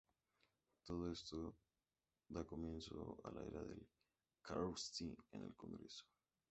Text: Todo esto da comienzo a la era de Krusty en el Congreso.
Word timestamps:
Todo 0.83 1.11
esto 1.11 1.55
da 2.27 2.43
comienzo 2.43 3.21
a 3.23 3.31
la 3.33 3.45
era 3.45 3.63
de 3.63 3.87
Krusty 4.41 5.15
en 5.29 5.43
el 5.43 5.53
Congreso. 5.55 6.05